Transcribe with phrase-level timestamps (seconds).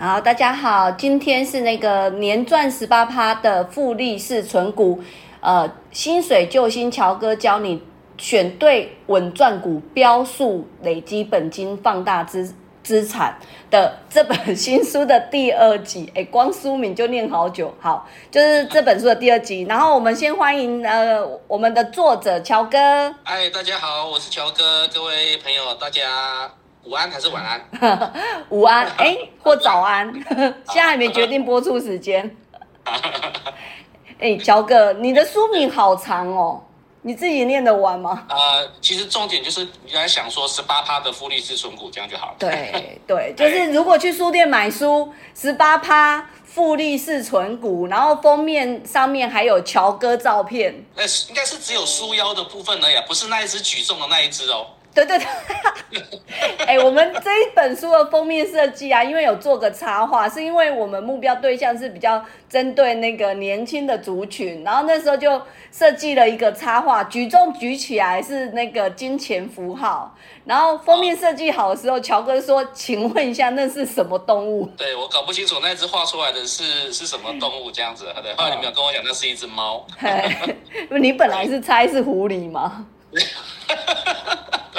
[0.00, 5.02] 好，大家好，今天是那个年赚十八趴的复利式存股，
[5.40, 7.82] 呃，薪水救星乔哥教你
[8.16, 13.36] 选对稳赚股，标数累积本金，放大资资产
[13.72, 19.62] 的这本新书的第二集， 哎，光书名就念好久，好，就是这本书的第二集。
[19.68, 23.12] 然后我们先欢迎呃我们的作者乔哥。
[23.24, 26.52] 嗨，大家好，我是乔哥，各位朋友，大家。
[26.88, 27.60] 午安还是晚安？
[28.48, 30.10] 午安， 哎，或早安，
[30.72, 32.34] 现在还没决定播出时间。
[34.18, 36.64] 哎，乔哥，你的书名好长哦，
[37.02, 38.24] 你自己念得完吗？
[38.30, 42.36] 呃，其实重点就是你来想说十八趴的复利式存股，这样就好了。
[42.38, 50.74] 对对，就是如果去书店买书，十八趴复利式存股，然后封面上面还有乔哥照片。
[50.96, 54.66] 那应该是只有书腰的部分而已，不是那一只举重的那一只哦。
[55.04, 55.26] 对对
[55.90, 56.00] 对，
[56.66, 79.86] 哎，我们这一本书的封面设计啊，因为有做个插画，是因为我们目标对象是比较针对那个年轻的族群，然后那时候就设计了一个插画，举重举起来是那个金钱符号，然后封面设计好的时候，乔哥说：“请问一下，那是什么动物？”对我搞不清楚那只画出来的是是什么动物这样子，对，后来你们有跟我讲那是一只猫，
[81.00, 82.86] 你本来是猜是狐狸吗？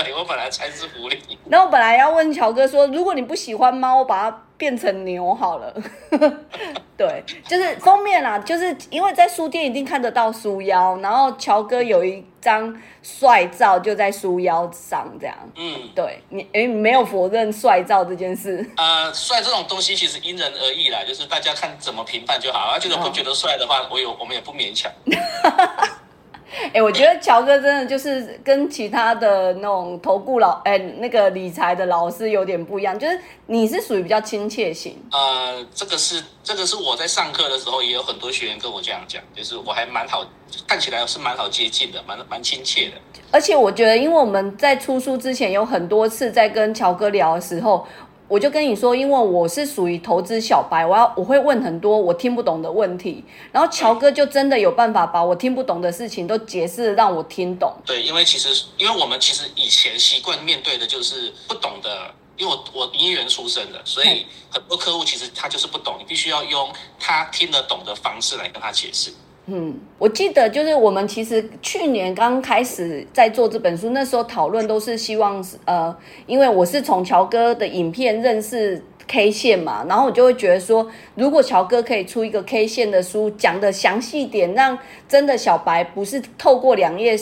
[0.03, 5.73] 对我本来猜是狐狸，那我本来要问乔哥说，如果你不喜欢猫，把它变成牛好了。
[6.95, 12.73] 对，就是封面啦，就是因为在书店一定看得到书腰，然后乔哥有一张
[13.03, 15.35] 帅照就在书腰上这样。
[15.55, 18.65] 嗯，对你哎，没有否认帅照这件事。
[18.77, 22.59] 呃，帅这种东西其实因人而异啦，就是大家看怎么评判就好。
[22.59, 24.89] 啊觉得不觉得帅的话，我有我们也不勉强。
[26.73, 34.97] 哎，我觉得乔哥真的就是跟其他的那种投顾老哎那个理财的老师有点不一样，就是你是属于比较亲切型。
[35.11, 40.25] 呃，这个是这个是我在上课的时候也有很多学员跟我这样讲，就是我还蛮好，
[40.67, 42.93] 看起来是蛮好接近的，蛮蛮亲切的。
[43.31, 47.87] 而且我觉得，因为我们在出书之前有很多次在跟乔哥聊的时候。
[48.29, 57.73] 我就跟你说，因为我是属于投资小白，我要我会问很多我听不懂的问题，然后乔哥就真的有办法把我听不懂的事情都解释让我听懂。
[57.83, 69.11] 对，因为其实因为我们其实以前习惯面对的就是不懂的，因为我我营业员出身的，所以很多客户其实他就是不懂，你必须要用他听得懂的方式来跟他解释。
[69.51, 75.95] 嗯，我记得就是我们其实去年刚开始在做这本书，那时候讨论都是希望是呃，
[76.27, 84.77] 因为我是从乔哥的影片认识 K 线嘛，然后我就会觉得说，如果乔哥可以出一个 K 线的书，讲的详细点，让
[85.07, 87.17] 真的小白不是透过两页。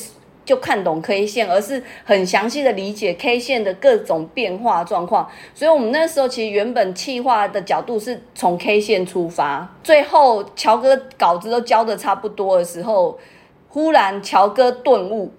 [0.48, 5.30] 就看懂 K 线，而是很详细的理解 K 线的各种变化状况。
[5.54, 9.76] 所以，我们那时候其实原本企划的角度是从 K 线出发。
[9.84, 13.20] 最后，乔哥稿子都交的差不多的时候，
[13.68, 15.34] 忽然乔哥顿悟，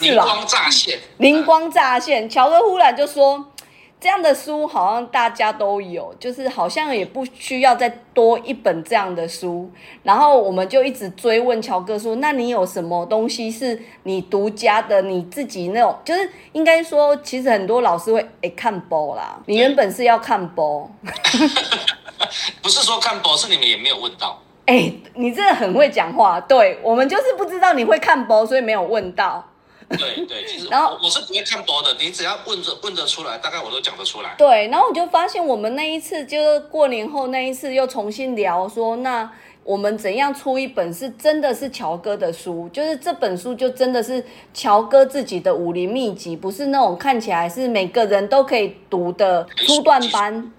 [0.00, 3.51] 灵光乍现，灵光乍现，乔哥忽然就说。
[4.02, 9.70] 这样的书好像大家都有，就是好像也不需要再多一本这样的书。
[10.02, 15.00] 然后我们就一直追问乔哥说：“那你有什么东西是你独家的？
[15.02, 19.38] 你自己那种，就是应该说，其实很多老师会诶 看播啦。
[19.46, 20.90] 你原本是要看播，
[22.60, 24.36] 不是说看播，是你们也没有问到。
[24.66, 26.40] 哎， 你真的很会讲话。
[26.40, 29.46] 对我们就是不知道你会看播，所以没有问到。”
[29.96, 34.34] 对对，其实然后我是不会看多的，你只要问着问着出来，大概我都讲得出来。
[34.36, 39.30] 对，然后我就发现我们那一次就是过年后那一次又重新聊说，那
[39.64, 50.52] 我们怎样出一本是真的是乔哥的书，就是这本书就真的是乔哥自己的武林秘籍，不是那种看起来是每个人都可以读的初段班、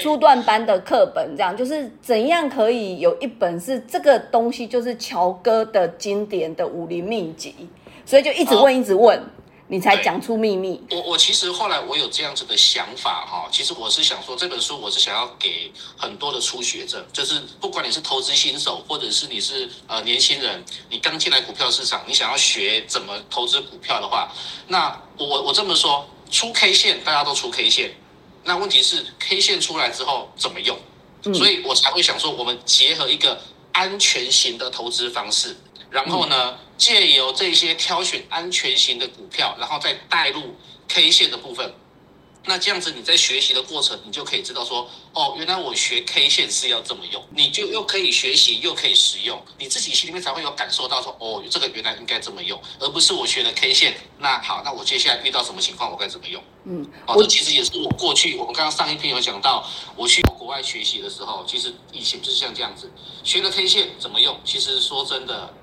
[0.00, 7.68] 初段班的课本，这样就是怎样可以有一本是这个东西，就是乔哥的经典的武林秘籍。
[8.04, 9.22] 所以就一直问，一直问，
[9.68, 10.82] 你才讲出秘密。
[10.90, 24.32] 我我其实后来我有这样子的想法哈，其实我是想说这本书我是想要给很多的初学者，就是不管你是投资新手，或者是你是呃年轻人，你刚进来股票市场，你想要学怎么投资股票的话，
[24.68, 27.94] 那我我这么说，出 K 线大家都出 K 线，
[28.44, 30.78] 那问题是 K 线出来之后怎么用？
[31.32, 33.40] 所以我才会想说，我们结合一个
[33.70, 35.56] 安全型的投资方式，
[35.88, 40.56] 然后呢，借由这些挑选安全型的股票，然后再带入
[40.88, 41.72] K 线的部分。
[42.44, 56.42] 那这样子你在学习的过程，你就可以知道说，哦，原来我学 K 线是要这么用，你就又可以学习又可以实用，你自己心里面才会有感受到说，哦，这个原来应该这么用，而不是我学了 K 线，那好，那我接下来遇到什么情况我该怎么用？
[56.64, 59.64] 嗯，哦，这其实也是我过去我们刚刚上一篇有讲到，
[59.94, 62.90] 我去国外学习的时候，其实以前就是像这样子，
[63.22, 65.54] 学了 K 线怎么用，其实说真的。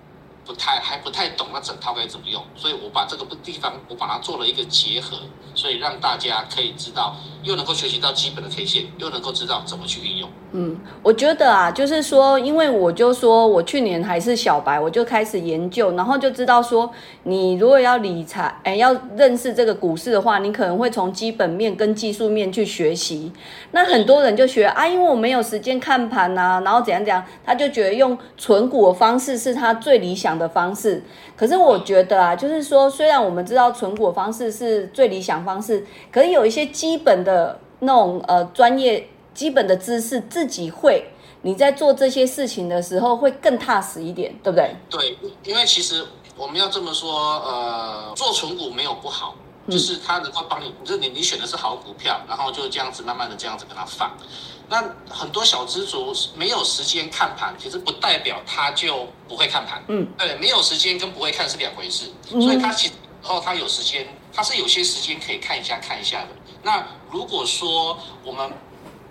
[0.49, 5.19] 不太还不太懂那整套该怎么用，所以我把这个地方我把它做了一个结合，
[5.53, 10.29] 所以让大家可以知道，又能够学习到基本的 K 线，又能够知道怎么去运用。
[10.51, 16.89] 嗯，我觉得啊，就是说，因为我就说我去年还是小白，我就开始研究，然后就知道说，
[17.23, 23.31] 你如果要理财，哎，要认识这个股市的话，你可能会从基本面跟技术面去学习。
[23.71, 31.03] 那很多人就学啊，因为我没有时间看盘呐，然后怎样怎样，他就觉得用存股的方式是他最理想的方式。
[31.37, 37.28] 可是我觉得啊，就是说，虽然我们知道存股方式是最理想方式，可是有一些基本的
[37.79, 39.07] 那种呃专业。
[39.31, 41.01] 基本的知识自己会，
[41.43, 44.75] 你在做这些事情的时候会更踏实一点，对不对？
[44.89, 46.05] 对，因为其实
[46.35, 49.35] 我们要这么说，呃，做存股没有不好，
[49.69, 54.11] 就是它能够帮你，就是你你选的是好股票，然后就这样子慢慢的这样子跟它放。
[54.67, 59.81] 那很多小资族没有时间看盘，其实不代表他就不会看盘。
[59.87, 62.07] 嗯，对，没有时间跟不会看是两回事。
[62.27, 62.93] 所以他其实
[63.23, 66.27] 哦，他有时间，他是有些时间可以看一下看一下的。
[66.61, 68.51] 那如果说我们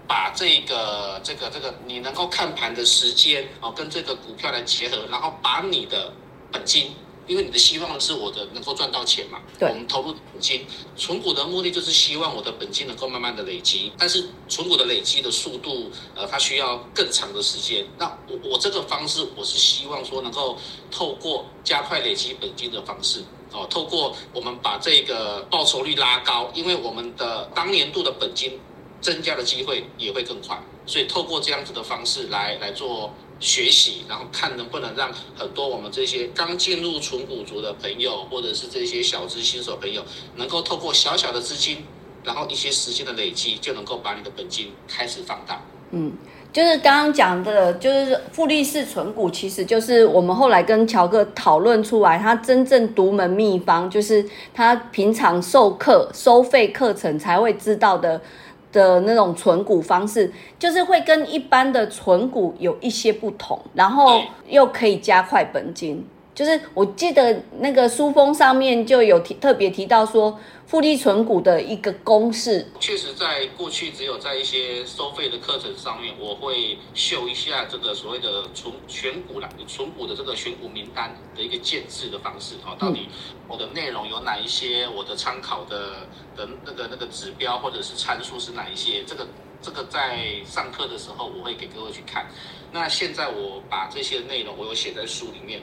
[0.06, 6.12] 把这个这个这个你能够看盘的时间哦，跟这个股票来结合，然后把你的
[6.50, 6.94] 本金，
[7.28, 10.66] 因为你的希望是我的能够赚到钱嘛，对，我们投入本金，
[10.96, 17.86] 存股的目的就是希望我的本金能够慢慢的累积，但是存股的累积的速度，呃，它需要更长的时间。
[17.98, 20.56] 那我我这个方式，我是希望说能够
[20.90, 23.22] 透过加快累积本金的方式，
[23.52, 28.58] 哦，透过我们把这个报酬率拉高，因为我们的当年度的本金。
[29.00, 40.02] 增加的机会也会更快，所以透过这样子的方式来来做学习，然后看能不能让很多我们这些刚进入纯股族的朋友，或者是这些小资新手朋友，
[40.36, 41.84] 能够透过小小的资金，
[42.24, 45.62] 然后一些时间的累积，就能够把你的本金开始放大。
[45.92, 46.12] 嗯，
[46.52, 58.20] 就是刚刚讲的，就是复利式存股，其实就是我们后来跟乔哥讨论出来，他真正独门秘方，就是他平常授课收费课程才会知道的。
[58.72, 66.06] 的那种存股方式，就是会跟一般的存股有一些不同，然后又可以加快本金。
[66.38, 70.38] 就是我记得那个书封上面就有提特别提到说，
[70.68, 72.64] 复利存股的一个公式。
[72.78, 83.08] 确实，在过去只有在一些收费的课程上面，我会秀一下这个所谓的存选股啦，存股的这个选股名单的一个建制的方式啊，到底
[83.48, 86.06] 我的内容有哪一些，我的参考的
[86.36, 89.02] 的那个那个指标或者是参数是哪一些？
[89.04, 89.26] 这个
[89.60, 92.28] 这个在上课的时候我会给各位去看。
[92.70, 95.60] 那现在我把这些内容我有写在书里面。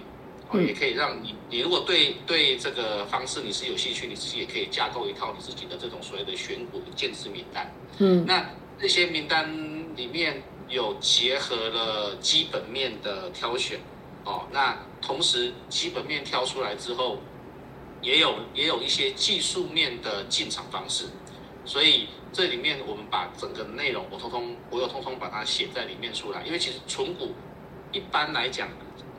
[0.55, 7.71] 哦，也可以让你，你如果对对这个方式你是有兴趣，你自己也可以架构一套你自己的这种所谓的选股的建制名单。
[7.99, 13.79] 嗯，那这些名单里面有结合了基本面的挑选，
[14.23, 17.19] 哦，那同时基本面挑出来之后，
[18.01, 21.05] 也有也有一些技术面的进场方式，
[21.65, 27.33] 所以这里面我们把整个内容我通通我有通通把它写在里面出来，因为其实纯股
[27.91, 28.69] 一般来讲。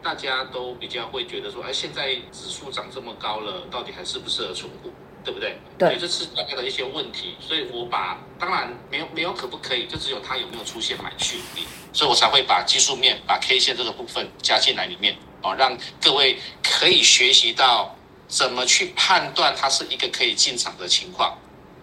[0.06, 4.92] 大家都比较会觉得说，哎，现在指数涨这么高了，到底还适不适合存股，
[5.24, 5.58] 对不对？
[5.76, 5.88] 对。
[5.88, 17.92] 所以这是大家的一些问题，所以我把当然没有没有可不可以，就只有它有没有出现买去力，所以我才会把技术面、把 K 线这个部分加进来里面，哦，让各位可以学习到
[18.28, 21.36] 怎么去判断它是一个可以进场的情况，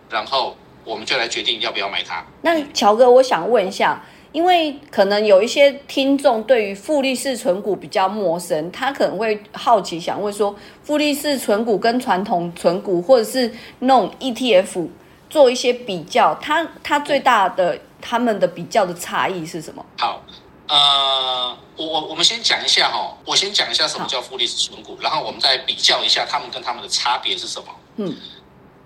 [0.09, 2.23] 然后我们就来决定要不要买它。
[2.41, 4.01] 那乔哥，我想问一下。
[4.33, 14.87] 因为可能有一些听众对于复利式存股比较陌生，他可能会好奇想问说，复利式存股跟传统存股或者是那种 ETF
[15.29, 19.85] 做一些比较，它它最大的他们的比较的差异是什么？
[19.99, 20.23] 好，
[20.67, 27.67] 呃，我我我们先讲一下哈，我先讲一下什么叫复利式存股，然后我们再比较一下他们跟他们的差别是什么。
[27.97, 28.15] 嗯，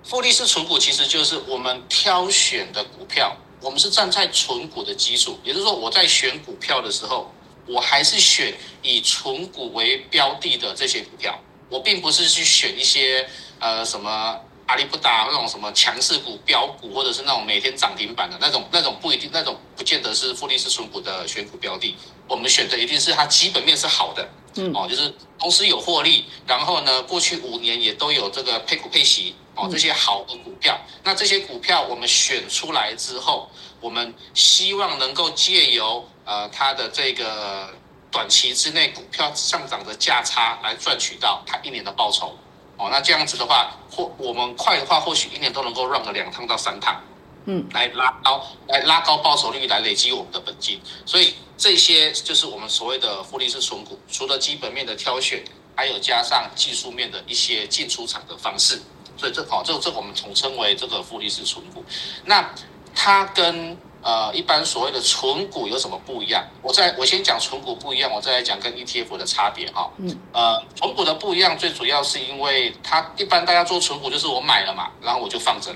[0.03, 3.33] 复利式存股其实就是我们挑选的股票。
[3.61, 7.33] 我们是站在纯股的基础，也就是说，我在选股票的时候，
[7.65, 11.37] 我还是选以纯股为标的的这些股票，
[11.69, 13.27] 我并不是去选一些
[13.59, 21.95] 呃什么阿里不达那种什么强势股、标股，或者是那种每天涨停板的那种，那种不一定，那种不见得是复利式纯股的选股标的。
[22.27, 30.79] 我们选的一定是它基本面是好的，嗯，哦，就是公司有获利，然后呢，过去五年也都有这个配股配息，哦，这些好的股票。
[31.03, 33.49] 那这些股票我们选出来之后，
[33.81, 37.69] 我们希望能够借由呃它的这个
[38.11, 42.37] 短期之内股票上涨的价差来赚取到它一年的报酬。
[42.77, 47.01] 哦，那这样子的话，或我们快的话，或许一年都能够 run 个两趟到三趟，
[47.45, 50.79] 嗯，来拉高，来拉高报酬率，来累积我们的本金。
[51.03, 55.43] 所以这些就是我们所谓的复利式存股，除了基本面的挑选，
[55.75, 58.79] 还有加上技术面的一些进出场的方式。
[59.17, 61.83] 所以这好，这这我们统称为这个复利式存股。
[62.25, 62.49] 那
[62.95, 66.47] 它跟呃，一般所谓的存股有什么不一样？
[66.61, 69.91] 我在我先讲存股不一样，我再来讲跟 ETF 的差别哈。
[69.97, 70.17] 嗯。
[70.31, 75.75] 呃，存股的不一样，最主要是因为它一般大家做存股就是我买了嘛，然后我就放着。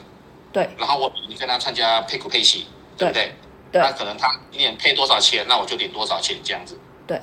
[0.54, 0.70] 对。
[0.78, 2.68] 然后我你跟他参加配股配息，
[2.98, 3.34] 对不对？
[3.72, 3.82] 对。
[3.82, 6.80] 那可能他一年配多少钱，那我就领多少钱这样子。
[7.06, 7.22] 对。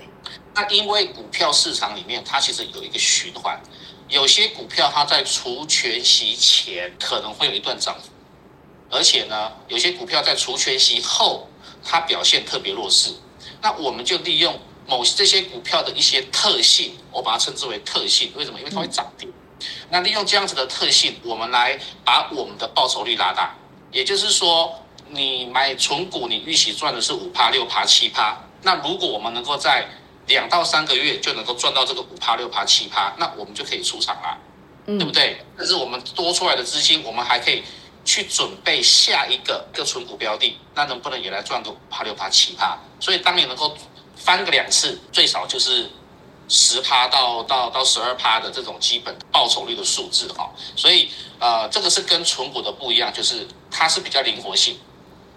[0.54, 3.58] 那因为股票市场里面它其实有一个循环，
[4.08, 8.08] 有些股票它在除权息前可能会有一段涨幅。
[8.90, 11.46] 而且呢，有些股票在除权息后，
[11.84, 13.12] 它表现特别弱势。
[13.60, 18.32] 那我们就利用某这些股票的一些特性，我把它称之为特性。
[18.34, 18.58] 为什么？
[18.58, 19.28] 因为它会涨跌。
[19.90, 23.54] 那利用这样子的特性，我们来把我们的报酬率拉大。
[23.90, 24.74] 也就是说，
[25.10, 28.38] 你买纯股，你预期赚的是五趴、六趴、七趴。
[28.62, 29.86] 那如果我们能够在
[30.28, 34.38] 两到三个月就能够赚到这个五趴、六趴、七趴，那我们就可以出场了，
[34.86, 35.44] 对不对？
[35.56, 37.64] 但是我们多出来的资金，我们还可以。
[38.04, 42.78] 去准备下一个个存股标的，那能不能也来赚个五趴六趴七趴？
[42.98, 43.76] 所以当你能够
[44.16, 45.90] 翻个两次，最少就是
[46.48, 50.50] 十趴到到到十二趴的这种基本报酬率的数字哈。
[50.74, 54.78] 所以呃，这个是跟存股的不一样，就是它是比较灵活性，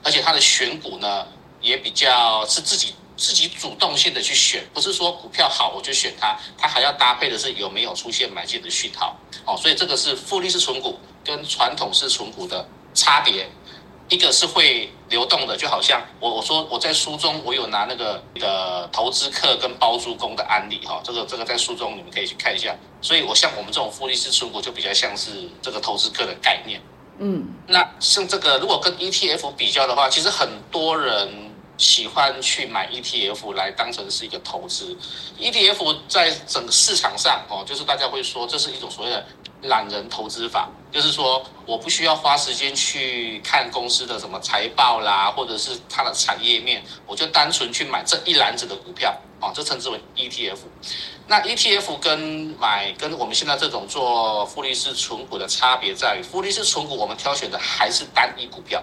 [0.01, 1.27] 而且它的选股呢
[1.59, 9.55] 也比较是自己自己主动性的去选，不是说股票好我就选它，它还要搭配的是有没有出现买进的讯号哦。
[9.55, 10.99] 所以这个是复利式存股。
[11.23, 13.47] 跟传统式存股的差别，
[14.09, 22.75] 一个是会流动的，就好像我我说我在书中我有拿那个的投资客跟包租公的案例哈，这个这个在书中你们可以去看一下。
[23.03, 26.81] 所以我像我们这种复利式存股就比较像是这个投资客的概念。
[27.19, 31.50] 嗯，那像这个如果跟 ETF 比较的话，其实很多人
[31.81, 34.95] 喜欢去买 ETF 来当成是一个投资。
[35.37, 39.25] ETF 在整个市场上哦，就是大家会说这是一种所谓的。
[39.65, 50.57] 懒人投资法就是说，我不需要花时间去看公司的什么财报啦，或者是它的产业面，我就单纯去买这一篮子的股票啊，这称之为 ETF。
[51.27, 52.19] 那 ETF 跟
[52.59, 58.81] 买跟我们现在这种做复利式存股的差别在于，复利式存股我们挑选的还是单一股票，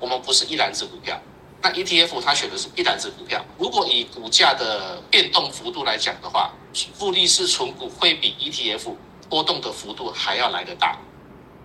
[0.00, 1.16] 我们不是一篮子股票。
[1.66, 3.44] 那 ETF 它选的是一篮子股票。
[3.58, 6.52] 如果以股价的变动幅度来讲的话，
[6.94, 8.94] 复利式存股会比 ETF。
[9.28, 10.96] 波动的幅度还要来得大，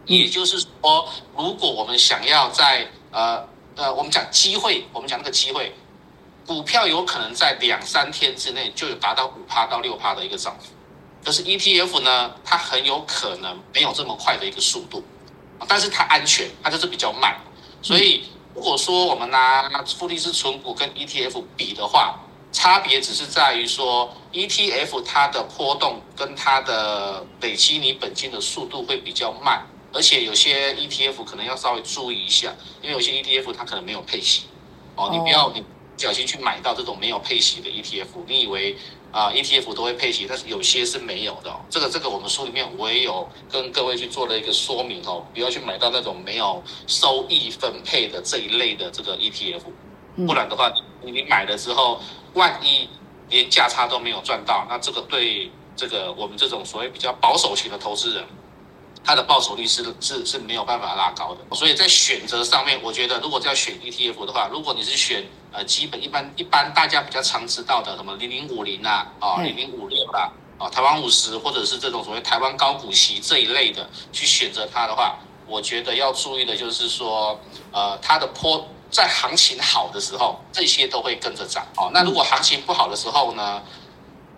[0.07, 5.71] 也就是说，如果我们想要在呃呃，我们讲机会，我们讲那个机会，
[6.47, 10.71] 股票有可能在两三天之内就有达到五趴到六趴的一个涨幅，
[11.23, 15.03] 可是 ETF 呢，它很有可能没有这么快的一个速度，
[15.67, 17.39] 但是它安全，它就是比较慢，
[17.83, 18.23] 所以
[18.55, 22.19] 如果说我们拿富力士存股跟 ETF 比的话。
[22.53, 34.47] 差别只是在于说，ETF 它的波动跟它的累积你本金的速度会比较慢，而且有些 ETF 可能要稍微注意一下，因为有些 ETF 它可能没有配息，
[34.97, 35.63] 哦，你不要你
[36.01, 38.75] 小心去买到这种没有配息的 ETF，你以为
[39.11, 49.61] 啊 ETF 都会配息，但是有些是没有的，这个这个我们书里面我也有跟各位去做了一个说明哦，不要去买到那种没有收益分配的这一类的这个 ETF，
[50.25, 50.71] 不然的话
[51.03, 52.01] 你你买了之后。
[52.33, 52.87] 万一
[53.27, 58.23] 连价差都没有赚到，那这个对这个我们这种所谓比较保守型的投资人，
[59.03, 61.55] 他的报酬率是是是没有办法拉高的。
[61.55, 75.17] 所以在选择上面，我觉得如果要选 ETF 的话，如果你是选呃基本一般一般大家比较常知道的什么零零五零啊，哦零零五六啦，啊台湾五十或者是这种所谓台湾高股息这一类的去选择它的话，
[75.47, 77.39] 我觉得要注意的就是说，
[77.71, 78.67] 呃它的坡。
[78.91, 81.89] 在行情好的时候，这些都会跟着涨哦。
[81.93, 83.61] 那如果行情不好的时候呢？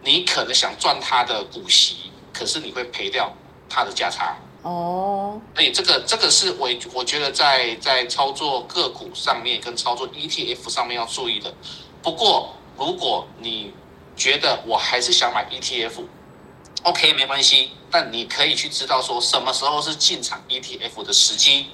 [0.04, 3.34] 你可能想赚它的股息，可是你会赔掉
[3.68, 5.40] 它的价差哦。
[5.56, 11.54] 所以这个这个是我我觉得在在操作个股上面跟操作 ETF 上面要注意的。
[12.02, 13.72] 不过如果你
[14.16, 21.68] 觉得我还是想买 ETF，OK 没关系，但你可以去知道说什么时候是进场 ETF 的时机。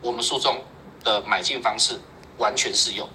[0.00, 0.60] 我们书中
[1.04, 1.98] 的买进方式
[2.38, 3.08] 完全适用。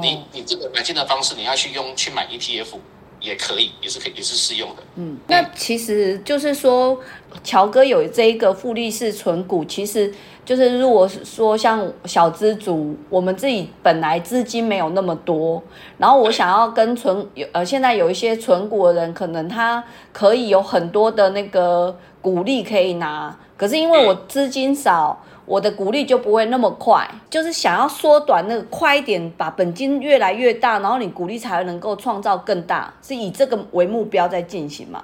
[0.00, 2.78] 你你这个买进的方式，你要去用去买 ETF
[3.20, 4.82] 也可以，也是可以也是适用的。
[4.96, 6.98] 嗯，那其实就是说，
[7.42, 10.12] 乔哥有这一个复利式存股，其实
[10.44, 15.62] 就是如果说像小资族，我们自己本来资金没有那么多，
[15.98, 25.22] 然后我想要跟存有呃，现在有一些存股的人，可能他可以有很多的那个股利可以拿，可是因为我资金少。
[25.44, 35.02] 我的股利就不会那么快，就是想要缩短那个快一点，把本金越来越大，然后你股利才能够创造更大，是以这个为目标在进行嘛？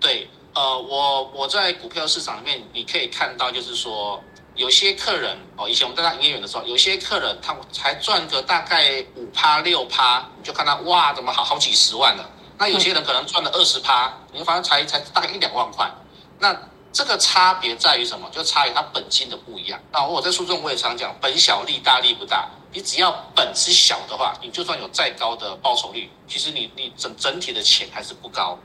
[0.00, 4.22] 对，呃，我我在股票市场里面，你可以看到，就是说
[4.54, 12.30] 有些客人哦，以前我们在当营业员的时候，有些客人他才赚个大概五趴六趴，你就看他哇，怎么好好几十万了？
[12.58, 15.90] 那有些人可能赚了二十趴，你反正才才大概一两万块，
[16.38, 16.56] 那。
[16.96, 18.30] 这个差别在于什么？
[18.30, 19.80] 就差于它本金的不一样。
[19.90, 22.48] 那我在书中我也常讲，本小利大利不大。
[22.72, 28.56] 你只要本是小的话，你就算有再高的报酬率，其实你你整整体的钱还是不高。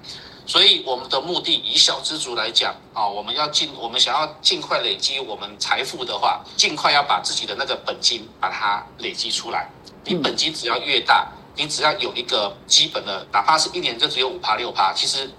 [0.50, 9.70] 所以我们的目的，以小资族来讲啊，我们要尽我们想要尽快累积我们财富的话，尽快要把自己的那个本金把它累积出来。
[10.06, 15.30] 你本金只要越大，你只要有一个基本的，哪怕是一年就只有五趴六趴，其实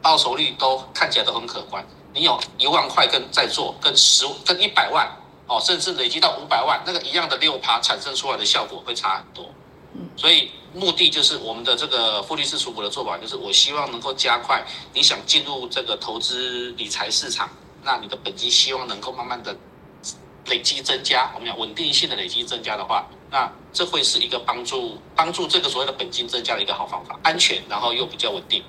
[0.00, 1.84] 报酬率都看起来都很可观。
[2.14, 5.06] 你有一万块跟在做，跟十跟一百万
[5.48, 9.44] 哦，甚至累积到五百万，那个一样的六趴产生出来的效果会差很多。
[10.16, 17.48] 所以目的就是我们的这个复利式存股的做法，就是我希望能够加快你想进入这个投资理财市场，
[17.82, 19.56] 那你的本金希望能够慢慢的
[20.46, 28.62] 累积增加，我们讲稳定性的累积增加的话，那这会是一个帮助帮助这个所谓的本金增加的一个好方法，安全然后又比较稳定。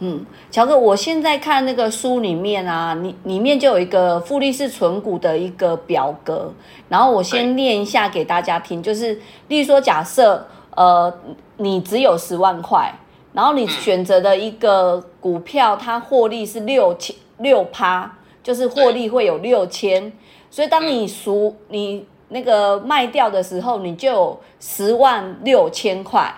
[0.00, 6.52] 嗯，乔哥，我现在看那个书里面啊，里里面就有一个复利式存股的一个表格，
[6.88, 11.12] 然后我先念一下给大家听，就是，例如说，假设呃
[11.56, 12.92] 你只有十万块，
[13.32, 18.10] 然后你选择的一个股票，它获利是六千六趴，
[18.42, 20.12] 就是获利会有六千，
[20.50, 26.34] 所以当你赎你那个卖掉的时候，你就有十万六千块。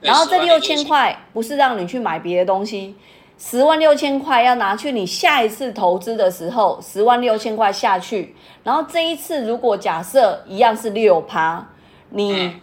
[0.00, 2.96] 然后这六千块不是让你去买别的东西，
[3.36, 8.34] 十万六千块要拿去你下一次投资的时候，十万六千块下去。
[8.64, 11.66] 然后这一次如果假设一样是六趴，
[12.08, 12.54] 你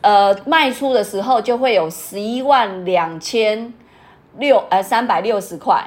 [0.00, 3.72] 呃卖出的时候就会有十一万两千
[4.38, 5.84] 六呃三百六十块。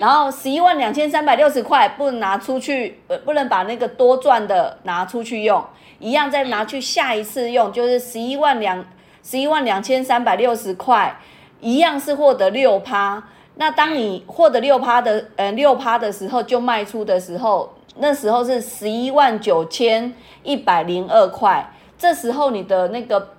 [0.00, 5.64] 然后十一万两千三百六十块不能拿出去，呃不能把那个多赚的拿出去用，
[5.98, 8.84] 一样再拿去下一次用，就是十一万两。
[9.20, 11.20] 十一万两千三百六十块，
[11.60, 13.22] 一样是获得六趴。
[13.56, 21.70] 那当你获得六趴的，呃，六趴的时候就卖出的时候，那时候是十一万九千一百零二块。
[21.98, 23.34] 这时候你的那个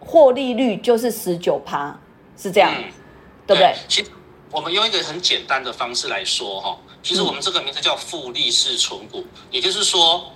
[0.00, 1.96] 获利率就是十九趴，
[2.36, 2.72] 是这样，
[3.46, 3.74] 对不对？
[3.86, 4.10] 其实
[4.50, 10.32] 我们用一个很简单的方式来说，哈，其实我们这个名字叫复利式存股，也就是说。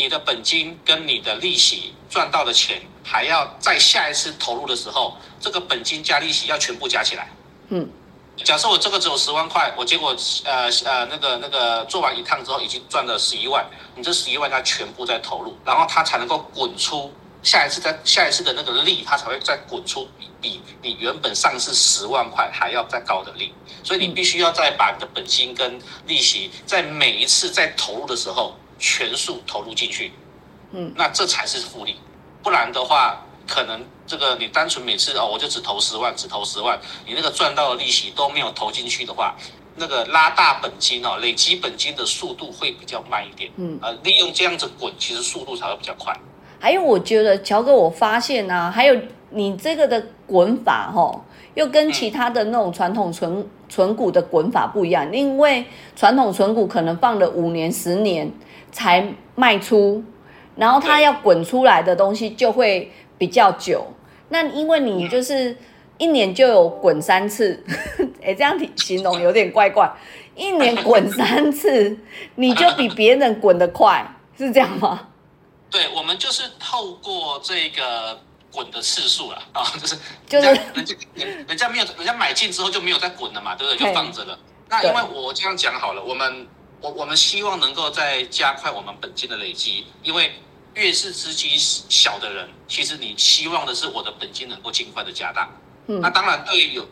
[0.00, 7.28] 你的本金跟你的利息赚到的钱，还要在下一次投入的时候，这个本金加利息要全部加起来。
[7.70, 7.90] 嗯，
[8.44, 20.08] 假设我这个只有十万块，我结果呃呃那个那个做完一趟之后已经赚了十一万，你这十一万它全部在投入，然后它才能够滚出下一次在下一次的那个利，它才会再滚出
[20.40, 23.52] 比你原本上市十万块还要再高的利。
[23.82, 28.54] 所以你必须要再把你的本金跟利息在每一次在投入的时候。
[28.80, 30.12] 全数投入进去，
[30.70, 31.98] 嗯，那这才是复利，
[32.44, 39.34] 不然的话，可能这个你单纯每次哦，我就只投十万，只投十万，你那个赚到的利息都没有投进去的话，
[39.76, 46.14] 那个拉大本金哦，累积本金的速度会比较慢一点，嗯，呃，利用这样子滚，其实速度才会比较快。
[46.60, 48.96] 还有，我觉得乔哥，我发现啊，还有
[49.30, 55.64] 你这个的滚法哈，又跟其他的那种传统存存股的滚法不一样，因为
[55.96, 58.32] 传统存股可能放了五年、十年。
[58.70, 59.02] 才
[59.34, 60.04] 卖出，
[60.54, 63.86] 然后它要滚出来的东西就会比较久。
[64.28, 65.56] 那因为你就是
[65.98, 67.62] 一年就有滚三次，
[68.22, 69.92] 哎，这样形容有点怪怪。
[70.34, 71.98] 一年滚三次，
[72.36, 75.08] 你就比别人滚得快，是这样吗？
[75.68, 78.20] 对，我们就是透过这个
[78.52, 80.94] 滚的次数了啊，就是就是人家
[81.48, 83.86] 人家没有，人家买进之后就没有再滚了嘛，对不对？
[83.88, 84.38] 就放着了。
[84.68, 86.46] 那因为我这样讲好了，我们。
[86.80, 90.30] 我我们希望能够再加快我们本金的累积，因为
[90.78, 95.50] 越是资金小的人，其实你希望的是我的本金能够尽快的加大。
[95.88, 96.88] 嗯，那当然对于有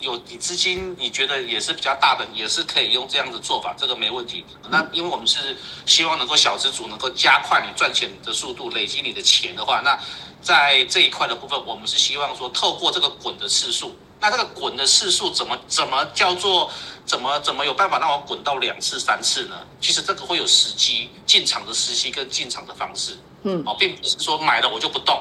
[0.00, 4.44] 有你资金，你觉得也是比较大的，也是可以用这样的做法，这个没问题。
[4.68, 9.96] 那因为我们是希望能够小资主能够加快你赚钱的速度，累积你的钱的话，那
[10.42, 16.68] 在这一块的部分，我们是希望说透过这个滚的次数，那这个滚的次数怎么怎么叫做
[17.10, 19.66] 怎么怎么有办法让我滚到两次三次呢？
[19.80, 25.20] 其实这个会有时机进场的时机跟进场的方式，嗯，哦，并不是说买了我就不动。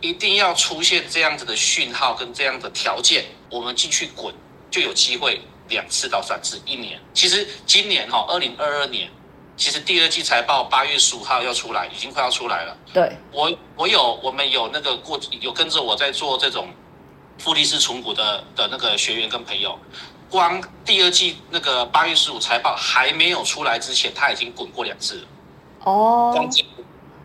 [0.00, 4.32] 一定要出现这样子的讯号跟这样的条件，我们进去滚
[4.70, 7.00] 就有机会两次到三次一年。
[7.12, 9.10] 其实今年哈，二零二二年，
[9.56, 12.76] 其实第二季财报八月十五号要出来，已经快要出来了。
[12.92, 16.68] 对，我我有我们有那个过有跟着我在做这种
[17.38, 19.76] 复利式存股的的那个学员跟朋友，
[20.34, 25.26] 光第二季那个八月十五财报还没有出来之前，他已经滚过两次了。
[25.84, 26.50] 哦，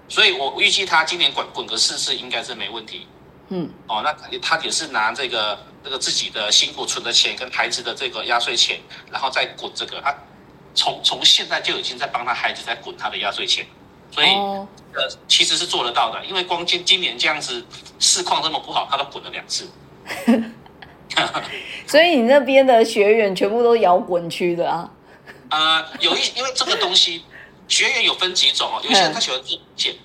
[0.08, 3.08] 所以我预计他今年滚滚个四次应该是没问题。
[3.48, 8.80] 嗯，哦，那他也是拿这个这个自己的辛苦存的钱跟孩子的这个压岁钱，
[9.12, 10.16] 然后再滚这个，他
[10.76, 13.66] 从从现在就已经在帮他孩子在滚他的压岁钱，
[14.12, 17.66] 所以哦呃其实是做得到的，因为光今今年这样子
[17.98, 19.68] 市况这么不好，他都滚了两次。
[21.88, 24.90] 所以你那边的学员全部都摇滚区的啊？
[25.50, 27.24] 呃，有一因为这个东西，
[27.68, 29.96] 学员有分几种哦，有些人他喜欢做线，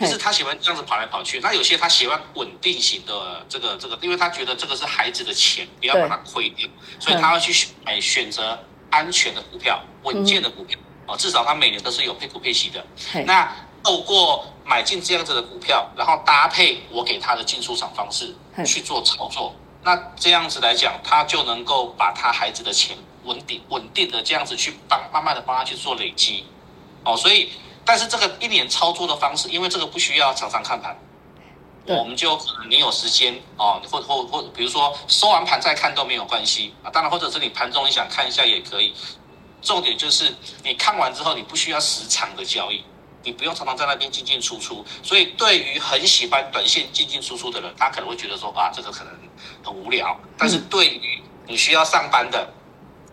[0.00, 1.40] 就是他喜欢这样子跑来跑去。
[1.40, 6.68] 那有些他喜欢稳定型的这个这个，因为他觉得这个是孩子的钱，不要把它亏掉，
[7.00, 8.58] 所以他要去选买选择
[8.90, 12.84] 安全的股票、稳健的股票哦，至少他每年都是有配股配息的。
[13.24, 13.50] 那
[13.82, 19.54] 透过买进这样子的股票，然后搭配我给他的进出场方式去做操作，
[19.86, 26.44] 那这样子来讲，他就能够把他孩子的钱稳定稳定的这样子去帮慢慢的帮他去做累积，
[27.04, 27.52] 哦，所以
[27.84, 30.98] 但是这个一年操作的方式，因为这个不需要常常看盘，
[31.86, 38.92] 对我们就可能你有时间哦，或或或比如说收完盘再看都没有关系啊，当然或者是你盘中你想看一下也可以，
[39.62, 42.82] 重点就是你看完之后你不需要时常的交易。
[43.26, 49.12] 你不用常常在那边进进出出，所以对于很喜欢短线进进出出的人，他可能会觉得说啊，这个可能
[49.64, 50.16] 很无聊。
[50.38, 52.48] 但是对于你需要上班的，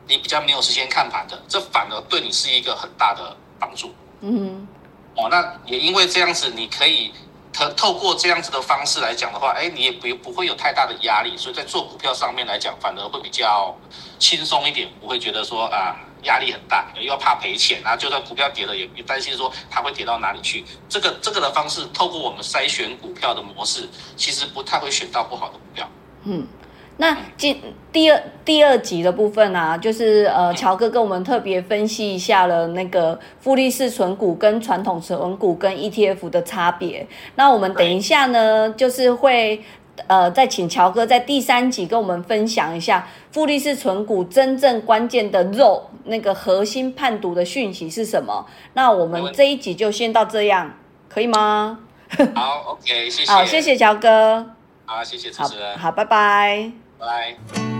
[0.07, 3.91] 你比较没有时间看盘的，这反而对你是一个很大的帮助。
[4.21, 4.67] 嗯
[5.15, 7.11] 哦，那也因为这样子，你可以
[7.51, 13.75] 透透过这样子的方式来讲的话，哎，你也不不会有太大的压力，所以在做股票上面来讲，反而会比较
[14.19, 20.63] 轻松一点，不会觉得说啊压力很大，又要怕赔钱啊，就算股票跌了，也也担心说它会跌到哪里去。
[20.89, 25.89] 这个这个的方式，透过我们筛选股票的模式，其实不太会选到不好的股票。
[26.25, 26.47] 嗯。
[26.95, 27.59] 那今
[27.91, 37.07] 第二第二集的部分啊，就是呃，乔哥跟我们特别分析一下了那个复利式存股跟传统存股跟 ETF 的差别。
[37.33, 39.63] 那我们等一下呢，就是会
[40.07, 48.45] 呃再请乔哥在第三集跟我们分享一下复利式存股真正关键的肉，那个核心判读的讯息是什么。
[48.73, 50.73] 那我们这一集就先到这样，
[51.09, 51.79] 可以吗？
[52.35, 53.31] 好，OK，谢谢。
[53.31, 53.61] 好，谢。
[53.61, 54.53] 谢乔哥。
[54.85, 56.71] 好，谢谢主好持人，好，拜拜。
[56.99, 57.72] 拜。